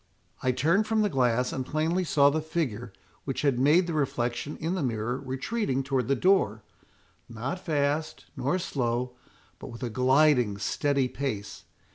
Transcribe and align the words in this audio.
"I 0.41 0.51
turned 0.51 0.87
from 0.87 1.03
the 1.03 1.11
glass, 1.11 1.53
and 1.53 1.63
plainly 1.63 2.03
saw 2.03 2.31
the 2.31 2.41
figure 2.41 2.91
which 3.25 3.43
had 3.43 3.59
made 3.59 3.85
the 3.85 3.93
reflection 3.93 4.57
in 4.57 4.73
the 4.73 4.81
mirror 4.81 5.19
retreating 5.19 5.83
towards 5.83 6.07
the 6.07 6.15
door, 6.15 6.63
not 7.29 7.59
fast, 7.63 8.25
nor 8.35 8.57
slow, 8.57 9.15
but 9.59 9.67
with 9.67 9.83
a 9.83 9.91
gliding 9.91 10.57
steady 10.57 11.07
pace. 11.07 11.65